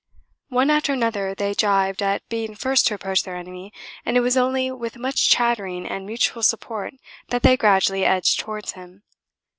One 0.49 0.71
after 0.71 0.93
another 0.93 1.35
they 1.35 1.53
jibbed 1.53 2.01
at 2.01 2.27
being 2.27 2.55
first 2.55 2.87
to 2.87 2.95
approach 2.95 3.21
their 3.21 3.35
enemy, 3.35 3.71
and 4.03 4.17
it 4.17 4.21
was 4.21 4.35
only 4.35 4.71
with 4.71 4.97
much 4.97 5.29
chattering 5.29 5.85
and 5.85 6.07
mutual 6.07 6.41
support 6.41 6.95
that 7.29 7.43
they 7.43 7.55
gradually 7.55 8.03
edged 8.03 8.39
towards 8.39 8.71
him. 8.71 9.03